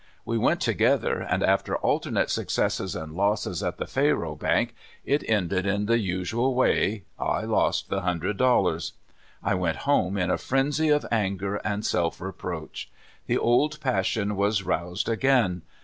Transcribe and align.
We 0.25 0.35
went 0.39 0.61
together, 0.61 1.19
and 1.21 1.43
after 1.43 1.77
alternate 1.77 2.31
successes 2.31 2.95
and 2.95 3.13
losses 3.13 3.61
at 3.61 3.77
the 3.77 3.85
faro 3.85 4.33
bank, 4.35 4.73
it 5.05 5.23
ended 5.29 5.67
in 5.67 5.85
the 5.85 5.99
usual 5.99 6.55
way: 6.55 7.03
I 7.19 7.41
lost 7.43 7.89
the 7.89 8.01
hundred 8.01 8.37
dollars. 8.37 8.93
I 9.43 9.53
went 9.53 9.85
home 9.85 10.17
in 10.17 10.31
a 10.31 10.39
frenzy 10.39 10.89
of 10.89 11.05
anger 11.11 11.57
and 11.57 11.85
self 11.85 12.19
reproach. 12.19 12.89
The 13.27 13.37
old 13.37 13.79
passion 13.79 14.35
was 14.35 14.63
roused 14.63 15.07
again. 15.07 15.61